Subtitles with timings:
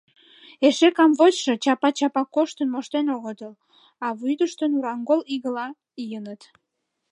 [0.67, 3.53] Эше, камвочде, чапа-чапа коштын моштен огытыл,
[4.05, 5.67] а вӱдыштӧ нурангол игыла
[6.03, 6.41] ийыныт.